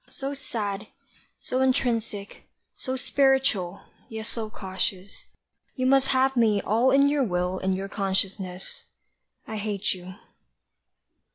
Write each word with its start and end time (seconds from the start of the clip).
so 0.09 0.33
sad, 0.33 0.87
so 1.37 1.61
intrinsic, 1.61 2.47
so 2.73 2.95
spiritual, 2.95 3.81
yet 4.09 4.25
so 4.25 4.49
cautious, 4.49 5.25
you 5.75 5.85
Must 5.85 6.07
have 6.07 6.35
me 6.35 6.59
all 6.59 6.89
in 6.89 7.07
your 7.07 7.23
will 7.23 7.59
and 7.59 7.75
your 7.75 7.87
consciousness 7.87 8.85
I 9.47 9.57
hate 9.57 9.93
you. 9.93 10.15